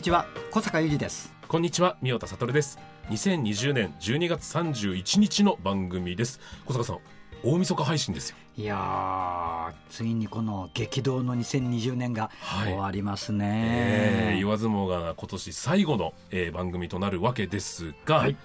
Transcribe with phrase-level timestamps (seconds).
[0.00, 1.30] にちは小坂雄二です。
[1.46, 2.78] こんにちは三代田悟です。
[3.10, 6.40] 2020年12月31日の番組です。
[6.64, 7.00] 小坂さん
[7.44, 8.36] 大晦日配信ですよ。
[8.56, 12.72] いやーついにこの激動の2020年がはい。
[12.72, 18.38] 終わりますえね、ー、言わずもがな今年最後の、えー番組となるわけですが、はい。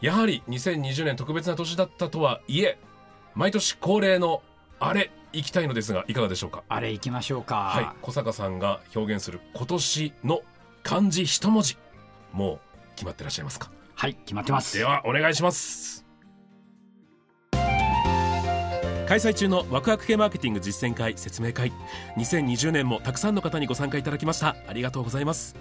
[0.00, 2.78] やはり2020年特別な年だったとはいえ
[3.34, 4.40] 毎年恒例の
[4.80, 6.64] あれ行きたいのですがいかがでしょうか？
[6.66, 7.56] あれ行きましょうか。
[7.56, 7.86] はい。
[8.00, 10.40] 小坂さんが表現する今年の
[10.84, 11.76] 漢字一文字。
[12.32, 12.60] もう
[12.94, 13.70] 決まってらっしゃいますか？
[13.96, 14.76] はい決まってます。
[14.78, 16.04] ではお願いします。
[19.06, 21.72] 開催中のワクワク系マーケティング実践会説明会。
[22.16, 24.56] 2020年もたくさんの方にご参加いただきました。
[24.68, 25.56] ありがとうございます。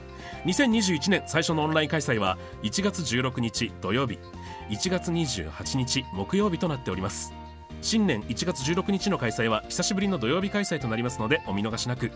[0.46, 4.20] 2021年最初のオンライン開催は1月16日土曜日。
[4.70, 7.34] 1月28日木曜日となっております
[7.84, 12.12] 新年1月16日の開催は久しぶりの土曜日開催となりますのでお見逃しなく。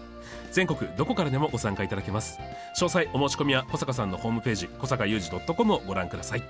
[0.54, 2.40] 全国どこからでもご参加いただけます。
[2.80, 6.44] 詳細お申し込みは小坂さんのホームページ小坂雄二 .com をご覧ください。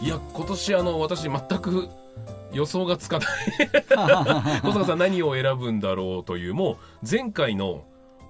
[0.00, 1.88] いや今年あの私全く
[2.54, 3.28] 予想がつかない。
[4.64, 7.84] 小坂さん何を選ぶんだろうというもう前回の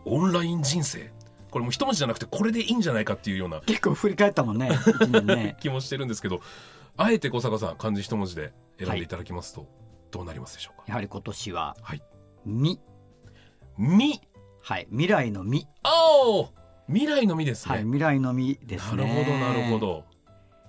[0.05, 1.13] オンライン人生
[1.51, 4.71] これもう一文字じゃなくてこれでいいんじゃないかっていうような結構振り返ったもんね。
[5.25, 5.57] ね。
[5.61, 6.41] 気もしてるんですけど
[6.97, 9.67] あえて小坂さん漢字一文字で選んでいただきますと、
[10.11, 10.85] どうなりますでしょうか？
[10.87, 12.03] やはり今年ははい
[12.45, 12.81] 「み。
[13.79, 14.21] み」
[14.63, 14.87] はい。
[14.91, 15.67] 未来の「み。
[15.83, 15.91] あ
[16.27, 16.49] お
[16.89, 17.85] 未来のみです」ね、はい。
[17.85, 19.05] 未来の「み」ですね。
[19.05, 20.05] なるほどなるほど、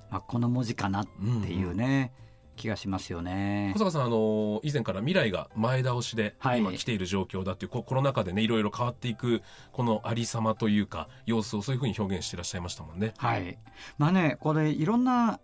[0.10, 1.08] まあ、この文字かなっ
[1.44, 2.14] ていうね、
[2.62, 3.72] 気がしますよね。
[3.76, 6.60] 小坂さんあの以前から未来が前倒しではい。
[6.60, 9.42] 今来ている状況だっていう、こコロナ禍でねいろいろ変わっていく
[9.72, 13.14] このありさまというか様子をそういうふうに表現していらっしゃいましたもんね。
[13.18, 13.58] はい。
[13.98, 15.40] まあねこれいろんな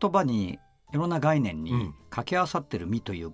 [0.00, 0.58] 言葉に
[0.92, 1.94] いろんな概念にうん。
[2.10, 3.32] 掛け合わさってる「み」という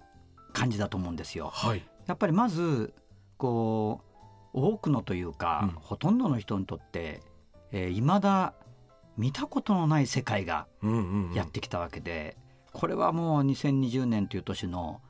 [0.53, 1.51] 感じだと思うんですよ。
[1.53, 2.95] はい、やっぱりまず
[3.39, 4.01] こ
[4.53, 5.69] う多くのというか、うん。
[5.81, 7.23] ほとんどの人にとって
[7.73, 8.55] いま、えー未だ
[9.17, 10.67] 見たことのない世界が
[11.35, 12.37] やってきたわけで、
[12.77, 15.01] これはもう2020年という年の、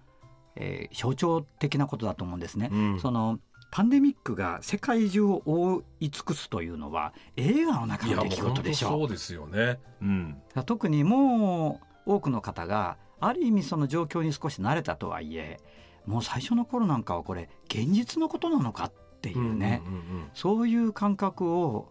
[0.54, 2.70] えー象徴的なことだと思うんですね。
[2.72, 3.40] うんその
[3.72, 9.80] パンデミックが世界中を覆い尽くすというのは映画の中の出来事でしょそうですよね。
[10.00, 15.58] うん、特にもう多くの方がある意味その状況に少し慣れたとはいえ
[16.06, 21.88] もう最初の頃なんかはこれ現実のことなのかっていうね、うんうんうんそういう感覚を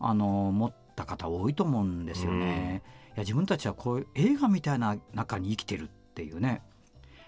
[0.00, 2.82] あの持った方多いと思うんですよね。
[2.86, 6.62] いや自分たちはこういう映画みたいな中に生きてるっていうね。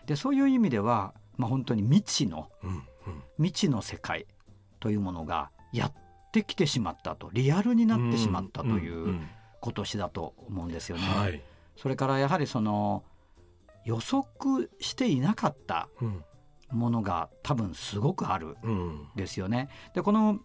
[0.06, 3.22] でそういう意味では、まあ、本当に未知のうんうん。
[3.38, 4.26] 未知の世界
[4.80, 5.92] というものがやっ
[6.32, 7.30] てきてしまったと。
[7.32, 9.28] リアルになってしまったといんうん
[9.60, 11.02] 今年だと思うんですよね。
[11.04, 11.42] はい、
[11.76, 13.02] それからやはりその
[13.86, 16.24] 予測していなかったうん。
[16.70, 18.56] ものが多分すごくある
[19.14, 19.68] ですよね。
[19.94, 20.40] でこの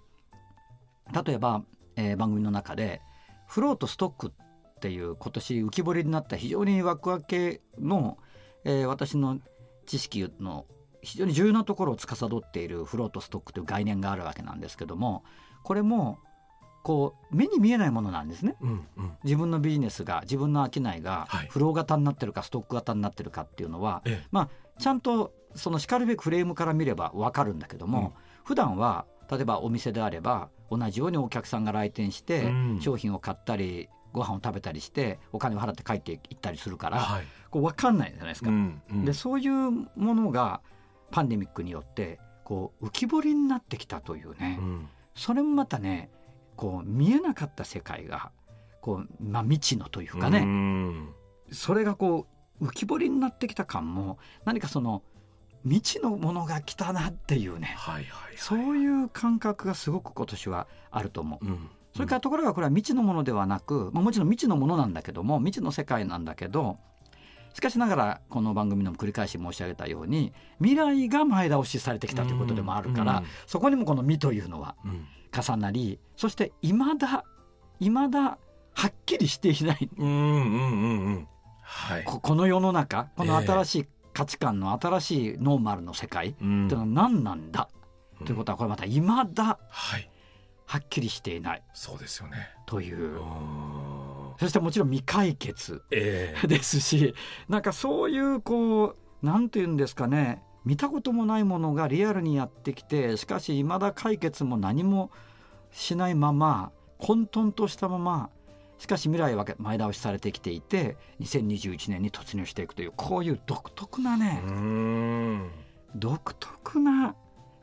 [1.25, 1.63] 例えば、
[1.95, 3.01] えー番組の中で
[3.47, 4.31] フローとストックっ
[4.79, 8.17] ていう今年浮き彫りになった非常にワクワク系の、
[8.63, 9.39] えー私の
[9.85, 10.65] 知識の
[11.01, 15.23] 非常に重要なところを司っているフローとストックという概念があるわけなんですけども
[15.63, 16.19] これも
[16.83, 18.55] こう目に見えないものなんですね。
[18.61, 19.11] うんうん。
[19.23, 21.47] 自分のビジネスが自分の商いがはい。
[21.47, 24.27] フロー型になってるかストック型になってるかっていうのは、ええ。
[24.31, 32.81] まあちゃんとそのしかるべくフレームから見れば分かるんだけども、普段は例えばお店であれば同じようにお客さんが来店してうん。
[32.81, 38.49] 商品を買ったりご飯を食べたりしてお金を払って帰っていったりするから、はい、こう分かんないじゃないですか。
[38.49, 39.05] うんうん。
[39.05, 40.61] でそういうものが
[41.11, 44.89] パンデミックによってこう浮き彫りになってきたというね、うん。
[45.15, 46.09] それもまたね
[46.55, 48.31] こう見えなかった世界が
[48.81, 51.13] こう、まあ、未知のというかね、うん。
[51.51, 52.27] それがこ
[52.59, 55.03] う浮き彫りになってきた感も何かその
[55.63, 57.75] 未知のものが来たなっていうね。
[57.77, 58.37] はいはいはい。
[58.37, 61.45] そういう感覚がすごく今年はあると思う。
[61.45, 66.77] うんそれからところがこれは未知のものではなく、まあ、もちろん未知のものなんだけども未知の世界なんだけど
[67.53, 75.05] しかしながらこの番組でも繰り返し申し上げたように未来が前倒しされてきたということでもあるから、そこにもこの「未」というのはうん。
[75.31, 77.23] 重なりそしていまだ
[77.79, 78.37] いまだ
[78.73, 79.89] はっきりしていない。
[82.05, 87.69] ここの世の中この新しい価値観の新しいノーマルの世界っていうのは何なんだ、
[88.19, 90.09] うんということはこれまたいまだはい
[90.69, 91.63] はっきりしていない。
[91.73, 92.51] そうですよね。
[92.67, 92.97] という。
[92.97, 94.33] うん。
[94.39, 96.47] そしてもちろん未解決ええ。
[96.47, 97.15] ですし
[97.47, 100.43] なんかそういうこうなんて言うんですかね。
[100.65, 105.09] 見たこともないものがリアルにやってきてしかし未だ解決も何も
[105.71, 108.29] しないまま混沌としたまま
[108.77, 115.49] しかし未来は前倒しされてきていて2021年に突入していくというこういう独特なね、うん。
[115.95, 117.15] 独特な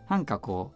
[0.09, 0.73] なんかこ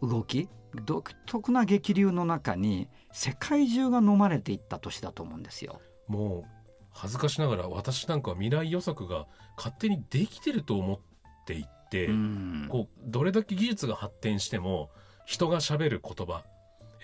[0.00, 0.48] う動き
[0.84, 5.80] 独特な激流の中に世界中が飲まれていった年だと思うんですよ。
[6.08, 6.60] もう
[6.92, 9.26] 恥ずかしながら私なんかは未来予測が
[9.56, 10.98] 勝手にできてると思っ
[11.46, 14.90] ていて、うんこうどれだけ技術が発展しても
[15.26, 16.44] 人がしゃべる言葉、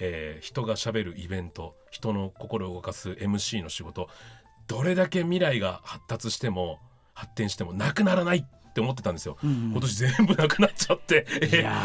[0.01, 4.09] えー人がしゃべるイベント人の心を動かす MC の仕事
[4.69, 6.79] どれだけ未来が発達しても
[7.15, 9.39] 発展してもなくならないって思ってたんですよ。
[9.43, 11.27] うん今年全部なくなっちゃって、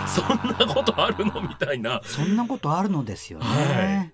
[0.07, 3.45] そんなことあるのみたいなそんなことあるのですよね。
[3.45, 4.11] は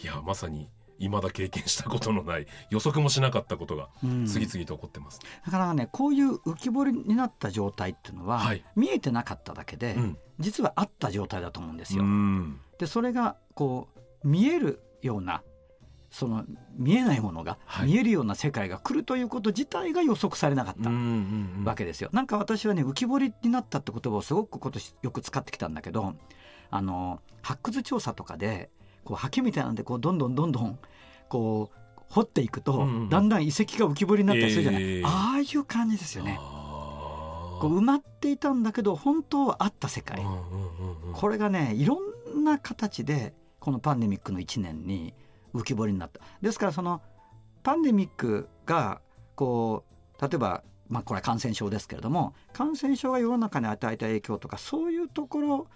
[0.00, 5.18] いやまさに未だ経験したことのない予測もしなかったことがうん次々と起こってます。
[5.44, 12.04] だからねこういう浮き彫りになった状態っていうのは、はい見えてなかっただけで、うん実はあった状態だと思うんですうよ。
[12.04, 13.88] んでそれがこ
[14.24, 15.42] う見えるような
[16.12, 16.44] その
[16.76, 17.86] 見えないものが、はい。
[17.88, 20.90] 見えるような世界が来るということ自体が予測されなかった。
[21.64, 22.10] わけですよ。
[22.12, 26.14] なんか私はね浮き彫りになったって言葉をすごく今年よく使ってきたんだけど
[26.70, 28.70] あの発掘調査とかで
[29.04, 30.78] こうハケみたいなんでこうどんどんどんどん
[31.30, 36.38] こう掘っていくと、だんだん遺跡が浮き彫りになったりするじゃない、えーああいう感じですよね。
[36.38, 40.22] こう埋まっていたんだけど本当はあった世界、
[41.14, 41.98] これがねいろ
[42.36, 45.14] んな形でこのパンデミックの1年に
[45.54, 46.20] 浮き彫りになった。
[46.40, 47.00] ですからその
[47.62, 49.00] パンデミックが
[49.34, 49.84] こ
[50.18, 55.66] う例えばまあこれは感染症ですけれども感染症が世の中に与えた影響とかそういうところ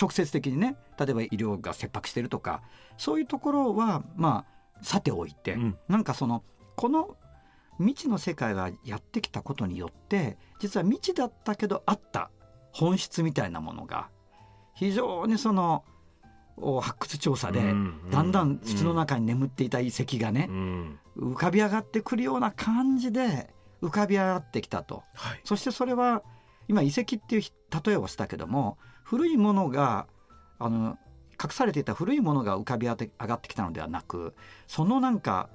[0.00, 2.62] 直接的にね例えば医療が切迫しているとか
[2.98, 5.78] そういうところはまあさておいて、うん。
[5.88, 6.42] なんかその
[6.74, 7.16] この
[7.78, 12.30] 未知の世界がやってきたことによって実は未知だったけどあった
[12.72, 14.08] 本質みたいなものが
[14.74, 15.95] 非常にそのお
[16.80, 20.98] 発掘調査でうんだんだん土の中に眠っていた遺跡がねうん。
[21.16, 23.48] 浮かび上がってくるような感じで
[23.82, 25.02] 浮かび上がってきたと。
[25.14, 25.40] はい。
[25.44, 26.22] そしてそれは
[26.68, 27.42] 今遺跡っていう
[27.84, 30.06] 例えをしたけども古いものが
[30.58, 30.98] あの
[31.42, 34.34] 隠されていた古いものが浮かび上がってきたのではなく
[34.66, 35.48] そのなんか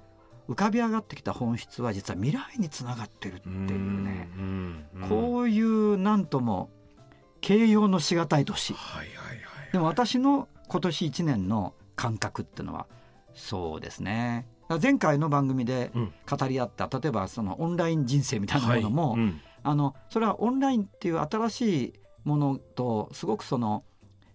[0.47, 4.29] 浮かび上がってきた本質は実は未来につながってるっていうね。
[5.07, 6.69] こういうなんとも
[7.41, 8.73] 形容のしがたい年。
[8.73, 9.71] はいはいはい。
[9.71, 12.87] でも私の今年1年の感覚っていうのは
[13.33, 14.47] そうですね。
[14.81, 16.13] 前回の番組でうん。
[16.29, 19.19] 語り合った例えばそのオンライン人生みたいなものも、はい。
[19.19, 19.41] うん。
[19.63, 23.83] あのそれはオンラインっていう新しいものとすごくその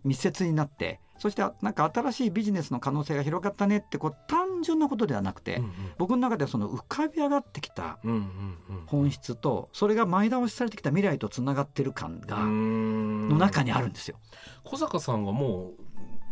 [0.04, 8.86] 密接になってそしてなんか新しいビジネスの可能性が広がったねってこう単純なことではなくて、うん僕の中ではその浮かび上がってきたうんうんうん。
[8.86, 13.28] 本質とそれが前倒しされてきた未来とつながってる感がうん。
[13.30, 14.18] の中にあるんですよ。
[14.64, 15.85] 小坂さんはもう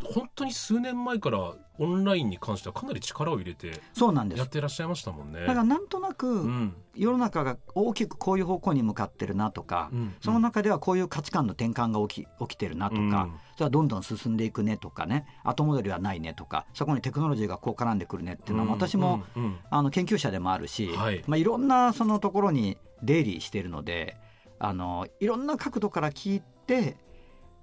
[0.05, 4.39] 本当に数年前からオンラインに関してはかなり力を入れてそうなんです。
[4.39, 5.41] やってらっしゃいましたもんね。
[5.41, 6.75] だからなんとなくうん。
[6.95, 10.15] 世の中が大きくこういう方向に向かってるなとか、うん。
[10.21, 13.11] その中ではこういう価値観の転換が起き起きてるなとか、うん。
[13.57, 19.43] じゃあどんどん進んでいくねとかね後戻りはないねとかそこにテクノロジーがこう絡んでくるねっていうのは私も、うん。
[19.43, 19.59] うん。
[19.71, 21.25] あの研究者でもあるし、はい。
[21.27, 24.17] まあ、いろんなそのところに出入りしているので
[24.59, 26.97] あのいろんな角度から聞いて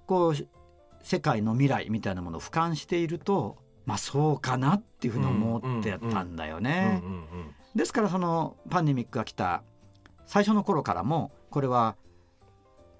[0.06, 0.34] こう
[1.02, 7.02] 世界の未来みたいなものを俯瞰しているとまあそうかなっていうふうに思ってたんだよね。
[7.74, 9.62] ですからそのパンデミックが来た
[10.26, 11.96] 最初の頃からもこれは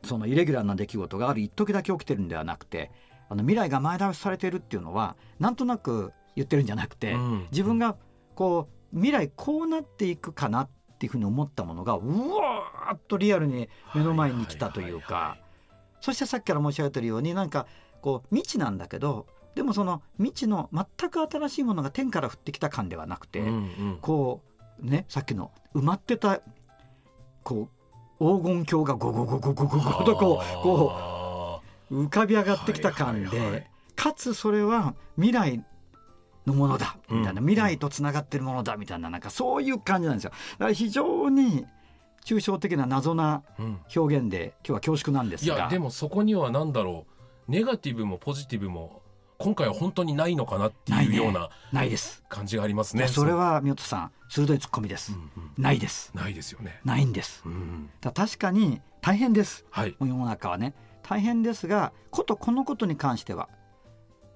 [0.04, 2.90] そのイレギュラーな出来事がある一時だけ起きてるんではなくて
[3.28, 7.46] あの未来が前倒しされているっていうのはなんとなく言ってるんじゃなくて、うん。
[7.50, 7.96] 自分が
[8.34, 10.68] こう未来こうなっていくかなっ
[10.98, 15.38] ていうふうに思ったものがうわーっとリアルに目の前に来たというか。
[16.00, 17.66] そしてさっきから申し上げてるようになんか
[18.02, 23.98] こう未知なんだけどでもその未知の全く新しいものが天から降ってきた感ではなくて、うんうん。
[24.02, 24.42] こ
[24.82, 26.40] うねさっきの埋まってた
[27.42, 33.70] こう黄金鏡がゴゴゴゴゴゴゴとこうこあう浮かび上がってきた感で、はいはいはい。
[33.94, 35.64] かつそれは未来
[36.46, 40.30] のものだみたいな、うん未来とつながってるものだみたいななんかそういう感じなんですよ。
[40.52, 41.66] だから非常に
[42.24, 43.42] 抽象的な謎な
[43.94, 45.54] 表現で今日は恐縮なんですが。
[45.54, 47.11] いやでもそこには何だろう
[47.48, 49.02] ネガティブもポジティブも
[49.38, 52.22] 今回は本当にないのかなってないうようなないです。
[52.28, 53.08] 感じがありますね。
[53.08, 55.18] それは宮田さん鋭いツッコミです、うん。
[55.18, 56.12] うんないです。
[56.14, 56.80] ないですよね。
[56.84, 57.42] ないんです。
[57.44, 57.90] うん。
[58.00, 59.66] だ確かに大変です。
[59.70, 59.96] はい。
[60.00, 60.74] 世の中はね。
[61.02, 63.48] 大変ですがことこのことに関しては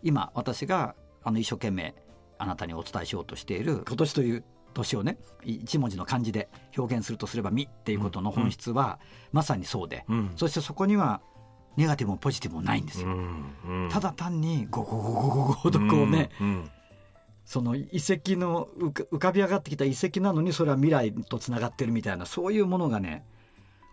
[0.03, 1.95] 今私があの一生懸命
[2.39, 4.45] あなたにお伝えしようとしている今年という
[4.75, 8.99] 年をねい一文字の漢字で表現するとすれば「み」っていうことの本質は
[9.33, 10.33] まさにそうで、うん。
[10.37, 11.23] そしてそこには
[11.77, 13.09] ネガティブもポジティブもないんですよ。
[13.09, 13.89] うんうん。
[13.91, 16.71] ただ単にゴゴゴゴゴゴとこうね、うんうん。
[17.45, 23.25] その遺跡の浮か浮かび上がってきた遺跡なのにそれは未来とつながってるみたいなそういうものがね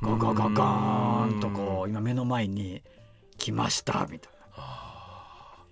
[0.01, 2.81] ゴゴゴゴーンとこう今目の前に
[3.37, 4.63] 来ましたみたいな。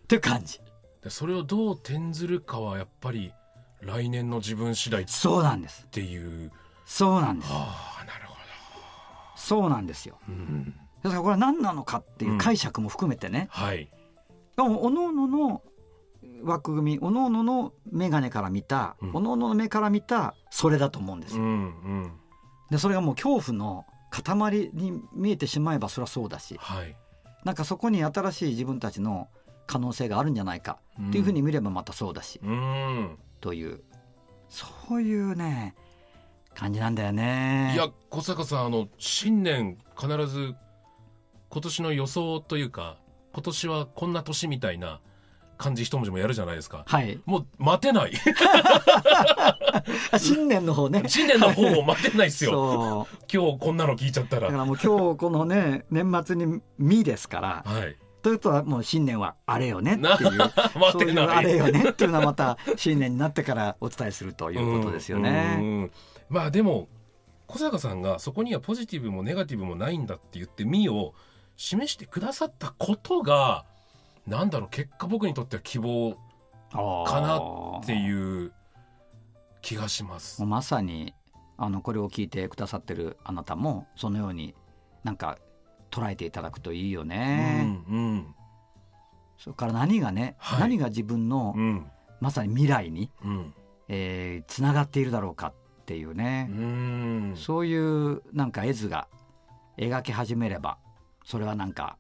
[0.04, 0.60] っていう感じ。
[1.04, 3.34] でそれをどう転ずるかはやっぱり
[3.82, 5.88] 来年の自分次第っそうなんです。
[5.88, 6.52] ていう。
[6.86, 7.50] そうなんです。
[7.52, 8.32] ああなるほ
[9.42, 10.20] そうなんですよ。
[10.28, 10.34] ど。
[10.34, 13.90] うんだからこれは何なのかっていう解釈も含めてね、はい。
[14.56, 15.62] でもおのおのの
[16.44, 22.12] 枠組みおのおのの眼鏡から見た、うんおのおのの目から見たそれだと思うんですようんうん
[22.70, 26.96] でそれがもう恐怖の塊に見えてしまえばそれはそうだしはい。
[27.44, 29.28] なんかそこに新しい自分たちの
[29.66, 30.80] 可能性があるんじゃないか
[31.10, 33.18] っていうふうに見ればまたそうだし、うん。
[33.40, 33.82] という
[34.50, 35.76] そういうね
[36.54, 37.72] 感じなんだよね。
[37.74, 40.56] いや小坂さんあの新年必ず
[41.52, 42.98] 今年の予想というか
[43.34, 45.02] 今年はこんな年みたいな
[45.58, 46.84] 漢字一文字もやるじゃないですか。
[46.88, 47.20] はい。
[47.26, 48.14] もう待てない。
[50.12, 51.04] あ 新年の方ね。
[51.06, 53.08] 新年の方も待てないですよ。
[53.32, 57.64] 今日こんなの聞いちゃっただかららもう今日このね年末に「み」ですから。
[57.64, 57.96] はい。
[58.24, 60.38] ということはもう新年はあれよねっていう。
[60.38, 60.54] 待
[60.92, 65.58] そういうあれよねっていうのはまた新年になってからお伝えするということですようんね。
[65.60, 65.92] うん。
[66.30, 66.88] まあでも
[67.46, 71.14] 小坂さんがそこにはポジティブもネガティブもないんだって言って「み」を
[71.58, 73.66] 示してくださったことが
[74.28, 76.16] なんだろう結果僕にとっては希望
[76.74, 77.38] かな
[77.80, 78.54] ってういう
[79.62, 80.44] 気がします。
[80.44, 81.14] まさに
[81.58, 84.56] あのこれを聞いてくださってるあなたもそのように
[85.04, 85.38] なんか
[85.92, 87.64] 捉えていただくといいようね。
[87.64, 88.36] んうん。
[89.38, 90.60] それから何がね、はい。
[90.62, 91.86] 何が自分のうん。
[92.20, 93.54] まさに未来にうん。
[93.88, 95.54] えーつながっているだろうかっ
[95.86, 97.34] ていうね、うん。
[97.36, 99.08] そういうなんか絵図が
[99.78, 100.78] 描き始めれば
[101.24, 101.98] それはなんか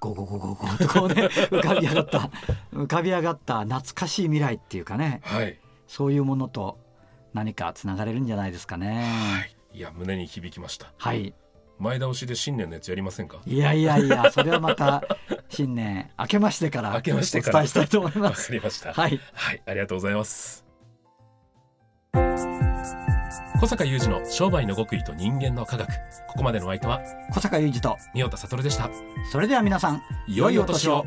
[0.00, 2.30] ゴゴゴゴゴとこうね 浮かび上がった
[2.72, 5.20] 浮かび上がった懐かしい未来っていうかね。
[5.24, 5.58] はい。
[5.86, 6.78] そういうものと
[7.32, 9.04] 何かつながれるんじゃないですかね。
[9.04, 9.56] はい。
[9.78, 10.92] いや胸に響きました。
[10.98, 11.34] はい、
[11.78, 13.38] 前倒しで新年のやつやりませんか？
[13.46, 15.02] いやいやいやそれはまた
[15.48, 17.54] 新年明けましてから明けましておから。
[17.60, 18.48] 伝えしたいと思いわます。
[18.48, 18.92] かりました。
[18.92, 20.65] はい、はい、ありがとうございます。
[23.58, 25.88] 小坂雄二の商売の極意と人間の科学。
[26.28, 27.00] ここまでのお相手は
[27.32, 28.90] 小坂雄二と三代田悟でした。
[29.32, 31.06] それでは皆さん良いお年を。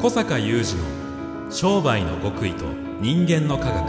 [0.00, 2.64] 小坂雄二の商売の極意と
[3.00, 3.86] 人間の科学。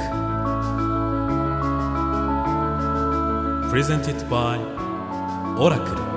[3.72, 4.60] プレゼンティットバイ
[5.60, 6.09] オラクル。